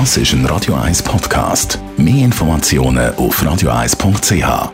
Das 0.00 0.16
ist 0.16 0.32
ein 0.32 0.44
Radio 0.46 0.74
1 0.74 1.04
Podcast. 1.04 1.78
Mehr 1.96 2.24
Informationen 2.24 3.14
auf 3.14 3.40
radio1.ch. 3.40 4.72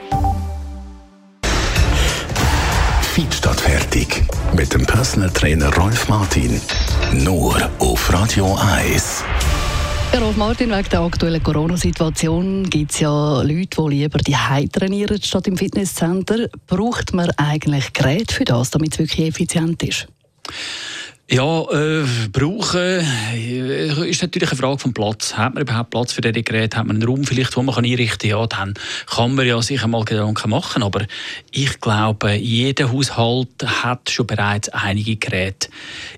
Fit 3.03 3.35
statt 3.35 3.61
fertig. 3.61 4.25
Mit 4.57 4.73
dem 4.73 4.87
Personal 4.87 5.29
Trainer 5.29 5.71
Rolf 5.77 6.09
Martin. 6.09 6.59
Nur 7.13 7.55
auf 7.81 8.11
Radio 8.11 8.57
1. 8.79 9.23
Ja, 10.15 10.21
Rolf 10.21 10.39
Martin, 10.39 10.71
wegen 10.71 10.89
der 10.89 11.01
aktuellen 11.01 11.43
Corona-Situation 11.43 12.71
gibt 12.71 12.93
es 12.93 13.01
ja 13.01 13.43
Leute, 13.43 13.77
die 13.77 13.89
lieber 13.91 14.19
die 14.21 14.69
trainieren 14.71 15.21
statt 15.23 15.47
im 15.47 15.59
Fitnesscenter. 15.59 16.49
Braucht 16.67 17.13
man 17.13 17.31
eigentlich 17.37 17.93
Geräte 17.93 18.35
für 18.35 18.47
das, 18.47 18.71
damit 18.71 18.95
es 18.95 19.01
wirklich 19.01 19.29
effizient 19.29 19.83
ist? 19.83 20.09
Ja, 21.33 21.63
äh, 21.71 22.05
brauchen 22.33 22.81
äh, 22.81 24.11
ist 24.11 24.21
natürlich 24.21 24.51
eine 24.51 24.59
Frage 24.59 24.79
vom 24.79 24.93
Platz. 24.93 25.35
Hat 25.35 25.55
man 25.55 25.63
überhaupt 25.63 25.91
Platz 25.91 26.13
für 26.13 26.23
diese 26.23 26.43
Geräte? 26.43 26.77
Hat 26.77 26.89
man 26.89 26.97
einen 26.97 27.09
Raum 27.09 27.23
vielleicht, 27.23 27.57
wo 27.57 27.63
man 27.63 27.73
kann 27.73 27.85
einrichten 27.85 28.31
kann? 28.31 28.41
Ja, 28.41 28.47
dann 28.49 28.75
kann 29.07 29.37
man 29.37 29.47
ja 29.47 29.63
sich 29.63 29.81
einmal 29.81 30.05
Gedanken 30.05 30.51
machen. 30.51 30.83
Aber 30.83 31.07
ich 31.53 31.79
glaube, 31.81 32.33
jeder 32.33 32.91
Haushalt 32.91 33.49
hat 33.65 34.11
schon 34.11 34.27
bereits 34.27 34.71
einige 34.71 35.15
Geräte 35.15 35.69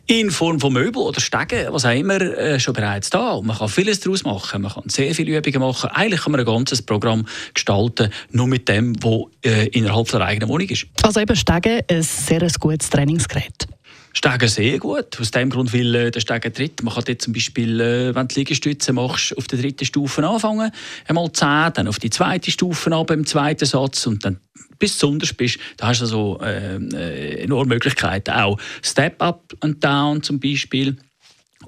in 0.07 0.31
Form 0.31 0.59
von 0.59 0.73
Möbel 0.73 1.03
oder 1.03 1.21
Stegen, 1.21 1.71
was 1.71 1.85
auch 1.85 1.91
immer, 1.91 2.19
äh, 2.19 2.59
schon 2.59 2.73
bereits 2.73 3.11
da. 3.11 3.33
Und 3.33 3.49
man 3.49 3.59
kann 3.59 3.69
vieles 3.69 4.01
daraus 4.01 4.25
machen. 4.25 4.63
Man 4.63 4.73
kann 4.73 4.85
sehr 4.87 5.15
viele 5.15 5.37
Übungen 5.37 5.61
machen. 5.61 5.91
Eigentlich 5.91 6.23
kann 6.23 6.33
man 6.33 6.41
ein 6.41 6.47
ganzes 6.47 6.81
Programm 6.81 7.27
gestalten, 7.53 8.09
nur 8.31 8.47
mit 8.47 8.67
dem, 8.67 8.97
was 9.05 9.27
äh, 9.45 9.67
innerhalb 9.69 10.09
der 10.09 10.23
eigenen 10.23 10.49
Wohnung 10.49 10.69
ist. 10.69 10.87
Also 11.03 11.21
eben 11.21 11.37
Stegen, 11.37 11.83
ein 11.87 12.03
sehr 12.03 12.49
gutes 12.59 12.89
Trainingsgerät. 12.89 13.69
Steigen 14.13 14.49
sehr 14.49 14.79
gut. 14.79 15.19
Aus 15.21 15.31
dem 15.31 15.51
Grund, 15.51 15.73
weil 15.73 15.95
äh, 15.95 16.11
der 16.11 16.21
Steigen 16.21 16.53
tritt. 16.53 16.83
Man 16.83 16.95
kann 16.95 17.05
dort 17.07 17.23
zum 17.23 17.33
Beispiel, 17.33 17.81
äh, 17.81 18.15
wenn 18.15 18.29
du 18.29 18.35
Liegestütze 18.35 18.93
machst, 18.93 19.37
auf 19.37 19.47
der 19.47 19.59
dritten 19.59 19.85
Stufe 19.85 20.27
anfangen. 20.27 20.71
Einmal 21.07 21.33
10, 21.33 21.73
dann 21.75 21.89
auf 21.89 21.99
die 21.99 22.11
zweite 22.11 22.51
Stufe 22.51 22.93
ab 22.93 23.11
im 23.11 23.27
zweiten 23.27 23.65
Satz 23.65 24.07
und 24.07 24.25
dann 24.25 24.39
bis 24.79 24.99
du 24.99 25.07
unterst 25.07 25.37
bist, 25.37 25.59
da 25.77 25.87
hast 25.87 26.01
du 26.01 26.05
also 26.05 26.41
äh, 26.43 27.43
enorme 27.43 27.75
Möglichkeiten. 27.75 28.33
Auch 28.33 28.59
Step-Up 28.83 29.55
und 29.61 29.83
Down 29.83 30.25
zum 30.25 30.41
Beispiel. 30.41 30.97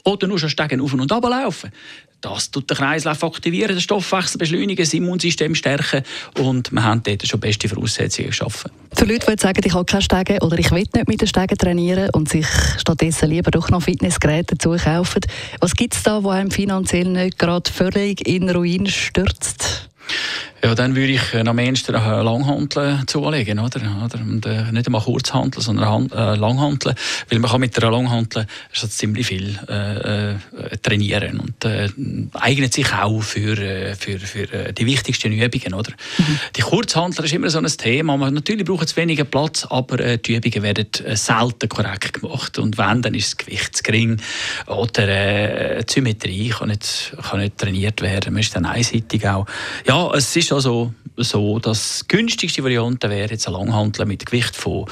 Oder 0.04 0.26
nur 0.26 0.38
schon 0.40 0.48
Steigen 0.50 0.80
auf 0.80 0.92
und 0.92 1.12
ab 1.12 1.22
laufen. 1.22 1.70
Das 2.20 2.50
tut 2.50 2.70
den 2.70 2.76
Kreislauf 2.76 3.22
aktivieren, 3.22 3.76
den 3.76 3.80
Stoffwechsel 3.80 4.38
beschleunigen, 4.38 4.82
das 4.82 4.94
Immunsystem 4.94 5.54
stärken 5.54 6.02
und 6.38 6.72
wir 6.72 6.82
haben 6.82 7.02
dort 7.02 7.26
schon 7.26 7.38
beste 7.38 7.68
Voraussetzungen 7.68 8.30
geschaffen. 8.30 8.70
Für 8.96 9.06
Leute, 9.06 9.34
die 9.34 9.42
sagen, 9.42 9.60
ich 9.64 9.74
habe 9.74 9.84
keine 9.84 10.02
Stege 10.02 10.38
oder 10.40 10.56
ich 10.56 10.70
will 10.70 10.78
nicht 10.94 11.08
mit 11.08 11.20
den 11.20 11.26
Stegen 11.26 11.58
trainieren 11.58 12.10
und 12.10 12.28
sich 12.28 12.46
stattdessen 12.78 13.28
lieber 13.28 13.50
doch 13.50 13.68
noch 13.68 13.82
Fitnessgeräte 13.82 14.54
dazu 14.54 14.76
kaufen, 14.76 15.20
was 15.60 15.74
gibt 15.74 15.94
es 15.94 16.02
da, 16.04 16.22
wo 16.22 16.30
einem 16.30 16.50
finanziell 16.50 17.08
nicht 17.08 17.38
gerade 17.38 17.70
völlig 17.70 18.26
in 18.26 18.48
Ruin 18.48 18.86
stürzt? 18.86 19.88
Ja, 20.64 20.74
dann 20.74 20.96
würde 20.96 21.12
ich 21.12 21.34
am 21.34 21.58
ehesten 21.58 21.92
Langhanteln 21.92 23.06
zulegen, 23.06 23.58
oder? 23.58 23.82
Und, 24.18 24.46
äh, 24.46 24.72
nicht 24.72 24.86
einmal 24.86 25.02
Kurzhanteln, 25.02 25.62
sondern 25.62 25.86
Hand, 25.86 26.12
äh, 26.14 26.36
Langhanteln, 26.36 26.94
weil 27.28 27.38
man 27.38 27.50
kann 27.50 27.60
mit 27.60 27.76
einer 27.76 27.90
Langhantel 27.90 28.46
schon 28.72 28.88
ziemlich 28.88 29.26
viel 29.26 29.58
äh, 29.68 30.30
äh, 30.30 30.36
trainieren 30.82 31.40
und 31.40 31.62
äh, 31.66 31.90
eignet 32.32 32.72
sich 32.72 32.90
auch 32.94 33.20
für, 33.20 33.58
äh, 33.58 33.94
für, 33.94 34.18
für 34.18 34.50
äh, 34.54 34.72
die 34.72 34.86
wichtigsten 34.86 35.32
Übungen, 35.32 35.74
oder? 35.74 35.90
Mhm. 36.16 36.40
Die 36.56 36.62
Kurzhanteln 36.62 37.26
ist 37.26 37.34
immer 37.34 37.50
so 37.50 37.58
ein 37.58 37.66
Thema. 37.66 38.16
Man, 38.16 38.32
natürlich 38.32 38.64
braucht 38.64 38.86
es 38.86 38.96
weniger 38.96 39.24
Platz, 39.24 39.66
aber 39.68 40.00
äh, 40.00 40.16
die 40.16 40.36
Übungen 40.36 40.62
werden 40.62 40.86
äh, 41.04 41.14
selten 41.14 41.68
korrekt 41.68 42.22
gemacht 42.22 42.58
und 42.58 42.78
wenn, 42.78 43.02
dann 43.02 43.12
ist 43.12 43.32
das 43.32 43.36
Gewicht 43.36 43.76
zu 43.76 43.82
gering 43.82 44.16
oder 44.66 45.08
äh, 45.08 45.84
die 45.84 45.92
Symmetrie 45.92 46.48
kann 46.48 46.68
nicht, 46.68 47.12
kann 47.22 47.40
nicht 47.40 47.58
trainiert 47.58 48.00
werden. 48.00 48.32
Man 48.32 48.40
ist 48.40 48.56
dann 48.56 48.64
einseitig 48.64 49.28
auch. 49.28 49.44
Ja, 49.86 50.10
es 50.14 50.34
ist 50.34 50.53
also 50.54 50.92
so, 51.16 51.58
dass 51.58 52.04
die 52.08 52.16
günstigste 52.16 52.62
Variante 52.62 53.08
wäre 53.10 53.30
jetzt 53.30 53.46
ein 53.46 53.52
Langhantel 53.52 54.06
mit 54.06 54.26
Gewicht 54.26 54.56
von 54.56 54.86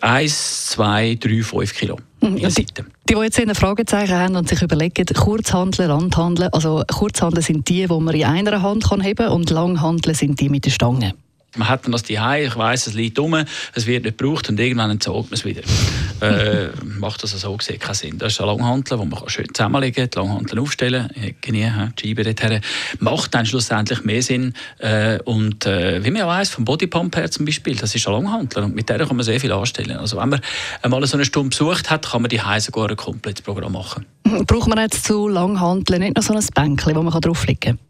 1, 0.00 0.66
2, 0.66 1.18
3, 1.20 1.42
5 1.42 1.74
Kilo. 1.74 1.98
Die, 2.22 2.34
die, 2.36 2.66
die 3.08 3.14
jetzt 3.14 3.38
ein 3.38 3.54
Fragezeichen 3.54 4.14
haben 4.14 4.36
und 4.36 4.48
sich 4.48 4.62
überlegen, 4.62 5.06
Kurzhandeln, 5.06 5.88
Landhandeln. 5.88 6.52
Also 6.52 6.82
Kurzhandeln 6.86 7.42
sind 7.42 7.68
die, 7.68 7.86
die 7.86 8.00
man 8.00 8.14
in 8.14 8.24
einer 8.24 8.62
Hand 8.62 8.88
kann 8.88 9.00
heben 9.00 9.26
kann 9.26 9.32
und 9.32 9.50
Langhandeln 9.50 10.14
sind 10.14 10.40
die 10.40 10.48
mit 10.48 10.64
der 10.64 10.70
Stange. 10.70 11.14
Man 11.56 11.68
hat 11.68 11.84
dann 11.84 11.92
das 11.92 12.02
die 12.02 12.14
ich 12.14 12.56
weiß, 12.56 12.86
es 12.86 12.94
liegt 12.94 13.18
rum, 13.18 13.36
es 13.74 13.86
wird 13.86 14.04
nicht 14.04 14.18
gebraucht 14.18 14.48
und 14.48 14.58
irgendwann 14.58 14.90
entsorgt 14.90 15.30
man 15.30 15.38
es 15.38 15.44
wieder 15.44 15.62
äh, 16.20 16.68
macht 16.84 17.22
das 17.22 17.32
so 17.32 17.56
gesehen 17.56 17.78
keinen 17.78 17.94
Sinn. 17.94 18.18
Das 18.18 18.32
ist 18.32 18.40
ein 18.40 18.46
Langhantel, 18.46 18.98
wo 18.98 19.04
man 19.04 19.28
schön 19.28 19.46
zusammenlegen 19.52 20.08
kann, 20.08 20.10
die 20.10 20.18
Langhantel 20.18 20.58
aufstellen, 20.60 21.08
Knie, 21.40 21.70
die 21.98 22.08
Scheibe 22.08 22.24
dorthin. 22.24 22.60
Macht 23.00 23.34
dann 23.34 23.46
schlussendlich 23.46 24.04
mehr 24.04 24.22
Sinn. 24.22 24.54
Äh, 24.78 25.18
und 25.24 25.66
äh, 25.66 26.04
wie 26.04 26.10
man 26.10 26.20
ja 26.20 26.26
weiss, 26.26 26.50
vom 26.50 26.64
Bodypump 26.64 27.16
her 27.16 27.30
zum 27.30 27.44
Beispiel, 27.44 27.76
das 27.76 27.94
ist 27.94 28.06
ein 28.06 28.14
Langhantel 28.14 28.64
und 28.64 28.74
mit 28.74 28.88
der 28.88 28.98
kann 29.06 29.16
man 29.16 29.24
sehr 29.24 29.40
viel 29.40 29.52
anstellen. 29.52 29.98
Also 29.98 30.16
wenn 30.18 30.28
man 30.28 30.40
einmal 30.82 31.06
so 31.06 31.16
eine 31.16 31.24
Stunde 31.24 31.50
besucht 31.50 31.90
hat, 31.90 32.10
kann 32.10 32.22
man 32.22 32.28
die 32.28 32.40
Heise 32.40 32.66
sogar 32.66 32.88
ein 32.88 32.96
komplettes 32.96 33.42
Programm 33.42 33.72
machen. 33.72 34.06
Braucht 34.46 34.68
man 34.68 34.78
jetzt 34.78 35.04
zu 35.04 35.28
Langhanteln 35.28 36.00
nicht 36.00 36.16
noch 36.16 36.22
so 36.22 36.34
ein 36.34 36.46
Bänkchen, 36.54 36.94
wo 36.96 37.02
man 37.02 37.20
drauflegen 37.20 37.60
kann? 37.60 37.85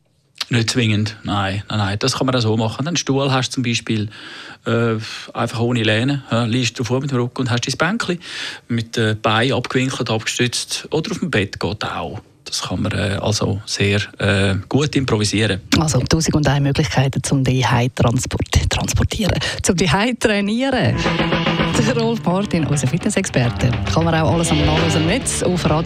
Nicht 0.49 0.71
zwingend, 0.71 1.17
nein, 1.25 1.65
nein, 1.69 1.79
nein. 1.79 1.99
Das 1.99 2.17
kann 2.17 2.27
man 2.27 2.37
auch 2.37 2.41
so 2.41 2.57
machen. 2.57 2.79
Wenn 2.79 2.85
du 2.85 2.89
einen 2.91 2.97
Stuhl 2.97 3.33
hast 3.33 3.53
zum 3.53 3.65
Beispiel, 3.65 4.09
äh, 4.65 4.95
einfach 5.35 5.61
ohne 5.61 5.83
Lehne, 5.83 6.23
ja, 6.31 6.45
liegst 6.45 6.79
du 6.79 6.85
vor 6.85 7.01
mit 7.01 7.11
dem 7.11 7.19
Rücken 7.19 7.43
und 7.43 7.51
hast 7.51 7.67
dein 7.67 7.77
Bänkchen 7.77 8.21
mit 8.69 8.97
den 8.97 9.21
Beinen 9.21 9.55
abgewinkelt, 9.55 10.09
abgestützt 10.09 10.87
oder 10.91 11.11
auf 11.11 11.19
dem 11.19 11.31
Bett 11.31 11.59
geht 11.59 11.85
auch. 11.85 12.21
Das 12.45 12.63
kann 12.63 12.81
man 12.81 12.93
äh, 12.93 13.19
also 13.21 13.61
sehr 13.67 14.01
äh, 14.19 14.55
gut 14.69 14.95
improvisieren. 14.95 15.61
Also 15.81 15.99
1001 15.99 16.63
Möglichkeiten, 16.63 17.21
um 17.33 17.43
die 17.43 17.67
Heim 17.67 17.91
transport 17.93 18.49
transportieren, 18.71 19.39
um 19.69 19.77
die 19.77 19.91
Heim 19.91 20.17
trainieren. 20.19 20.97
Rolf 21.97 22.23
Martin, 22.25 22.67
unser 22.67 22.87
Fitnessexperte. 22.87 23.71
Kann 23.93 24.05
man 24.05 24.15
auch 24.15 24.33
alles 24.33 24.51
am 24.51 25.07
Netz 25.07 25.43
auf 25.43 25.65
Radio 25.69 25.86